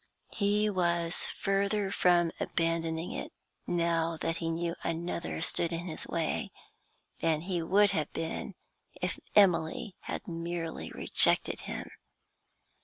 He 0.33 0.67
was 0.67 1.27
further 1.39 1.91
from 1.91 2.31
abandoning 2.39 3.11
it, 3.11 3.31
now 3.67 4.17
that 4.17 4.37
he 4.37 4.49
knew 4.49 4.73
another 4.81 5.41
stood 5.41 5.71
in 5.71 5.85
his 5.85 6.07
way, 6.07 6.49
than 7.19 7.41
he 7.41 7.61
would 7.61 7.91
have 7.91 8.11
been 8.11 8.55
if 8.99 9.19
Emily 9.35 9.95
had 10.05 10.27
merely 10.27 10.89
rejected 10.89 11.59
him. 11.59 11.87